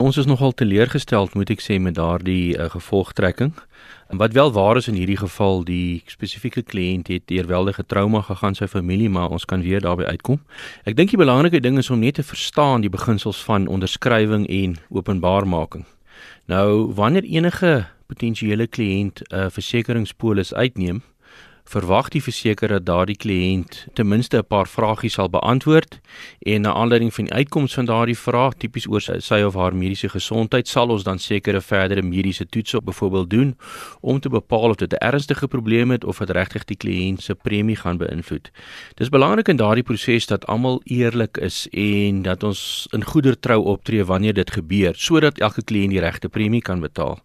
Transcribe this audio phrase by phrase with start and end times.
[0.00, 3.50] Ons is nogal teleurgesteld moet ek sê met daardie uh, gevolgtrekking.
[4.08, 8.56] En wat wel waar is in hierdie geval, die spesifieke kliënt het deurweldige trauma gegaan
[8.56, 10.40] sy familie, maar ons kan weer daarby uitkom.
[10.88, 14.78] Ek dink die belangrike ding is om net te verstaan die beginsels van onderskrywing en
[14.88, 15.84] openbaarmaking.
[16.48, 21.04] Nou, wanneer enige potensiële kliënt 'n uh, versekeringspolis uitneem,
[21.70, 26.00] verwag die versekerer dat daardie kliënt ten minste 'n paar vragies sal beantwoord
[26.42, 29.74] en na aanleiding van die uitkoms van daardie vraag tipies oor sy, sy of haar
[29.74, 33.56] mediese gesondheid sal ons dan sekere verdere mediese toetse byvoorbeeld doen
[34.00, 37.34] om te bepaal of dit 'n ernstige probleem het of dit regtig die kliënt se
[37.34, 38.50] premie gaan beïnvloed.
[38.94, 43.64] Dis belangrik in daardie proses dat almal eerlik is en dat ons in goeie trou
[43.64, 47.18] optree wanneer dit gebeur sodat elke kliënt die regte premie kan betaal.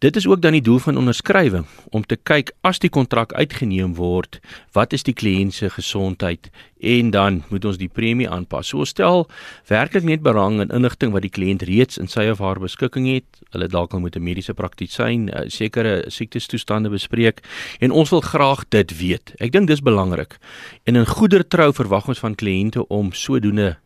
[0.00, 3.90] Dit is ook dan die doel van onderskrywing om te kyk as die kontrak uitgeneem
[3.98, 4.38] word,
[4.72, 6.48] wat is die kliënt se gesondheid
[6.80, 8.70] en dan moet ons die premie aanpas.
[8.72, 9.26] So stel
[9.68, 13.42] werklik net belang in inligting wat die kliënt reeds in sy of haar beskikking het.
[13.52, 17.44] Hulle dalk al met 'n mediese praktisyn uh, sekere siektestoestande bespreek
[17.80, 19.34] en ons wil graag dit weet.
[19.36, 20.38] Ek dink dis belangrik.
[20.84, 23.76] En in goeie trou verwag ons van kliënte om sodoende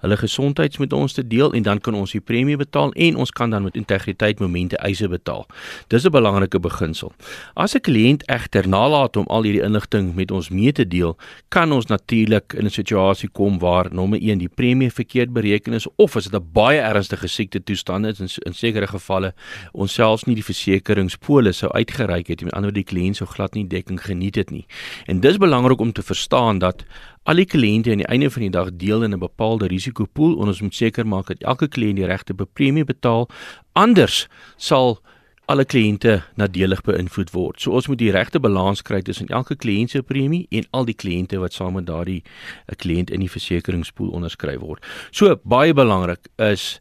[0.00, 3.30] hulle gesondheids met ons te deel en dan kan ons die premie betaal en ons
[3.30, 5.46] kan dan met integriteit momente eise betaal.
[5.88, 7.12] Dis 'n belangrike beginsel.
[7.54, 11.16] As 'n kliënt egter nalat om al hierdie inligting met ons mee te deel,
[11.48, 15.86] kan ons natuurlik in 'n situasie kom waar nommer 1 die premie verkeerd bereken is
[15.96, 19.34] of as dit 'n baie ernstige siekte toestand is in, in sekere gevalle
[19.72, 23.66] ons selfs nie die versekeringspolis sou uitgereik het met ander die kliënt sou glad nie
[23.66, 24.66] dekking geniet het nie.
[25.06, 26.84] En dis belangrik om te verstaan dat
[27.26, 30.48] al die kliënte aan die einde van die dag deel in 'n bepaalde risikopool en
[30.52, 33.28] ons moet seker maak dat elke kliënt die regte premie betaal.
[33.72, 35.00] Anders sal
[35.46, 37.60] alle kliënte nadelig beïnvloed word.
[37.62, 40.96] So ons moet die regte balans kry tussen elke kliënt se premie en al die
[40.98, 42.26] kliënte wat saam met daardie 'n
[42.66, 44.84] eh, kliënt in die versekeringspool onderskryf word.
[45.10, 46.78] So baie belangrik is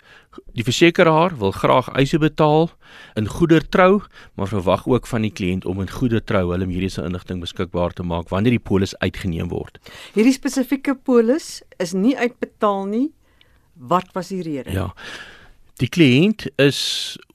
[0.55, 2.69] Die versekeraar wil graag eise betaal
[3.19, 4.01] in goeie trou,
[4.35, 8.03] maar verwag ook van die kliënt om in goeie trou hulle mediese inligting beskikbaar te
[8.03, 9.79] maak wanneer die polis uitgeneem word.
[10.15, 13.07] Hierdie spesifieke polis is nie uitbetaal nie.
[13.75, 14.71] Wat was die rede?
[14.71, 14.93] Ja.
[15.75, 16.77] Die kliënt is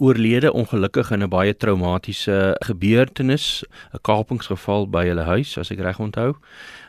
[0.00, 5.98] oorlede ongelukkig in 'n baie traumatiese gebeurtenis, 'n kapingsgeval by hulle huis, as ek reg
[5.98, 6.34] onthou.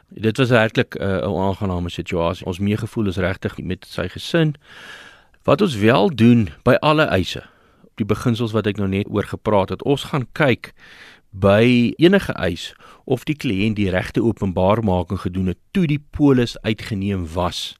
[0.07, 2.45] Dit was werklik 'n onaangename situasie.
[2.45, 4.55] Ons meegevoel is regtig met sy gesin.
[5.43, 7.43] Wat ons wel doen by alle eise,
[7.95, 10.73] die beginsels wat ek nou net oor gepraat het, ons gaan kyk
[11.31, 12.73] by enige eis
[13.03, 17.75] of die kliënt die regte openbaarmaking gedoen het toe die polis uitgeneem was.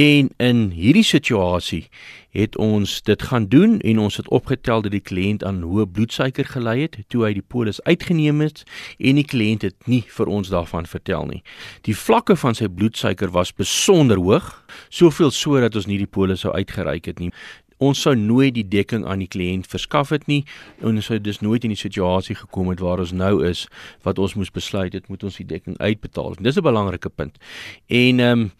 [0.00, 1.88] En in hierdie situasie
[2.30, 6.46] het ons dit gaan doen en ons het opgetel dat die kliënt aan hoë bloedsuiker
[6.54, 8.62] gely het toe hy die polis uitgeneem het
[8.96, 11.42] en die kliënt het nie vir ons daarvan vertel nie.
[11.84, 14.48] Die vlakke van sy bloedsuiker was besonder hoog,
[14.88, 17.32] soveel so dat ons nie die polis sou uitgereik het nie.
[17.80, 20.44] Ons sou nooit die dekking aan die kliënt verskaf het nie
[20.80, 23.66] en ons sou dus nooit in die situasie gekom het waar ons nou is
[24.06, 26.38] wat ons moes besluit het moet ons die dekking uitbetaal.
[26.40, 27.36] Dis 'n belangrike punt.
[27.88, 28.52] En ehm um,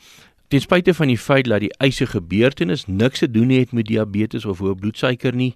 [0.51, 4.45] Ten spyte van die feit dat die eise gebeurtenis niks te doen het met diabetes
[4.45, 5.53] of hoë bloedsuiker nie,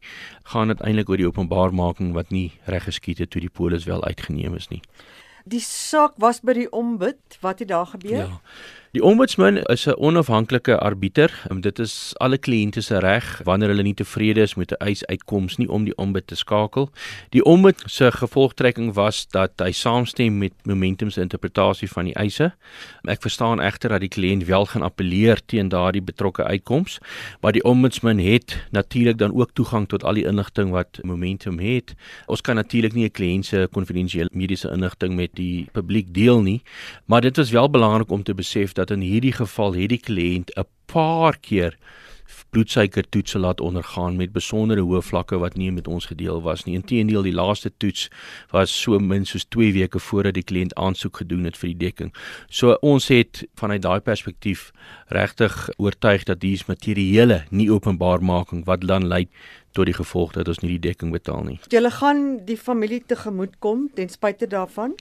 [0.53, 4.05] gaan dit eintlik oor die openbaarmaking wat nie reg geskied het toe die polis wel
[4.07, 4.79] uitgeneem is nie.
[5.51, 8.31] Die saak was by die ombud, wat het daar gebeur?
[8.31, 8.39] Ja.
[8.95, 11.43] Die ombudsman is 'n onafhanklike arbiter.
[11.51, 15.07] Um, dit is alle kliënte se reg wanneer hulle nie tevrede is met 'n eis
[15.07, 16.91] uitkoms nie om die ombud te skakel.
[17.29, 22.55] Die ombud se gevolgtrekking was dat hy saamstem met Momentum se interpretasie van die eise.
[23.03, 26.99] Ek verstaan egter dat die kliënt wel gaan appeleer teen daardie betrokke uitkoms,
[27.41, 31.95] maar die ombudsman het natuurlik dan ook toegang tot al die inligting wat Momentum het.
[32.27, 36.63] Ons kan natuurlik nie 'n kliënt se konfidensiële mediese inligting met die publiek deel nie,
[37.05, 40.01] maar dit was wel belangrik om te besef dat dat in hierdie geval het die
[40.01, 41.79] kliënt 'n paar keer
[42.55, 46.77] bloedsuikertoetse laat ondergaan met besondere hoë vlakke wat nie met ons gedeel was nie.
[46.79, 48.07] Inteendeel, die laaste toets
[48.53, 52.13] was so min soos 2 weke voordat die kliënt aansoek gedoen het vir die dekking.
[52.49, 54.71] So ons het vanuit daai perspektief
[55.15, 59.27] regtig oortuig dat hier is materiële nie openbaarmaking wat dan lei
[59.75, 61.59] tot die gevolg dat ons nie die dekking betaal nie.
[61.75, 64.95] Jy gaan die familie tegemoet kom ten spyte daarvan?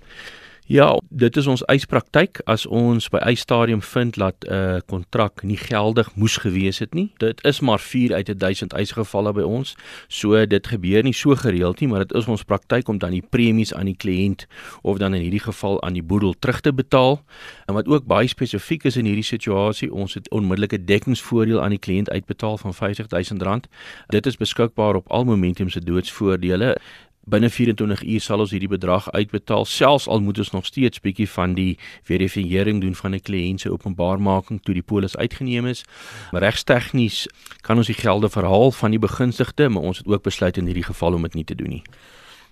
[0.65, 5.57] Ja, dit is ons eispraktyk as ons by eisstadium vind dat 'n uh, kontrak nie
[5.57, 7.12] geldig moes gewees het nie.
[7.18, 9.75] Dit is maar 4 uit 1000 eisgevalle by ons.
[10.07, 13.25] So dit gebeur nie so gereeld nie, maar dit is ons praktyk om dan die
[13.30, 14.48] premies aan die kliënt
[14.81, 17.21] of dan in hierdie geval aan die boedel terug te betaal.
[17.66, 21.80] En wat ook baie spesifiek is in hierdie situasie, ons het onmiddellike dekkingsvoordeel aan die
[21.80, 23.69] kliënt uitbetaal van R50000.
[24.07, 26.77] Dit is beskikbaar op al Momentum se doodsvoordele
[27.25, 31.28] binne 24 uur sal ons hierdie bedrag uitbetaal selfs al moet ons nog steeds bietjie
[31.30, 35.84] van die verifisering doen van 'n kliënt se openbaarmaking toe die polis uitgeneem is.
[36.31, 37.28] Regstegnies
[37.62, 40.84] kan ons die gelde verhaal van die begunstigde, maar ons het ook besluit in hierdie
[40.84, 41.84] geval om dit nie te doen nie.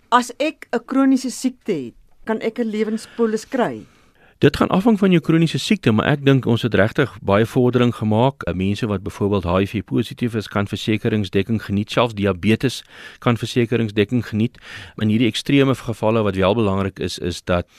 [0.09, 1.94] As ek 'n kroniese siekte het,
[2.25, 3.85] kan ek 'n lewenspolis kry.
[4.41, 7.91] Dit gaan afhang van jou kroniese siekte, maar ek dink ons het regtig baie vordering
[7.93, 8.41] gemaak.
[8.49, 12.79] Eh, mense wat byvoorbeeld HIV positief is, kan versekeringsdekking geniet, selfs diabetes
[13.19, 14.57] kan versekeringsdekking geniet.
[14.97, 17.69] In hierdie ekstreme gevalle wat wel belangrik is, is dat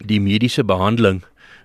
[0.00, 1.20] die mediese behandeling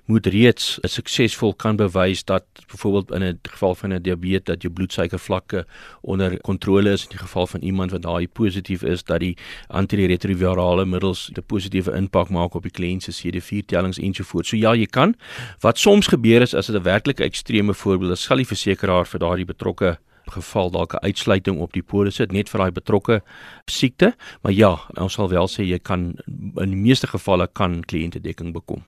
[0.06, 4.74] moet reeds suksesvol kan bewys dat byvoorbeeld in 'n geval van 'n diabetes dat jou
[4.74, 5.66] bloedsuikervlakke
[6.02, 10.86] onder kontrole is in die geval van iemand wat daai positief is dat die antiretrovirale
[10.86, 14.50] middels 'n positiewe impak maak op die kliënt se CD4 tellings ensovoorts.
[14.50, 15.16] So ja, jy kan.
[15.60, 19.20] Wat soms gebeur is as dit 'n werklike ekstreme voorbeeld is, sal die versekeraar vir
[19.20, 23.22] daardie betrokke geval dalk 'n uitsluiting op die polisse het net vir daai betrokke
[23.66, 26.16] siekte, maar ja, ons sal wel sê jy kan
[26.56, 28.84] in die meeste gevalle kan kliëntedekking bekom.